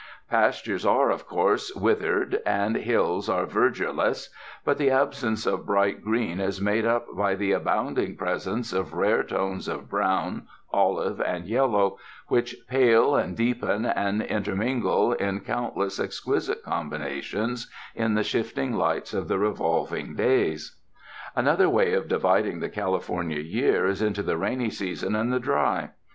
[0.31, 4.29] Pas tures are, of course, withered, and liills are verdure less,
[4.65, 9.21] but the absence of bright green is made up by the abounding presence of rare
[9.21, 16.63] tones of brown, olive, and yellow, which pale and deepen and intermingle in countless exquisite
[16.63, 20.79] combinations, in the shifting lights of the revolving days.
[21.35, 25.91] Another way of dividing the California year is into the rainy season and the dry.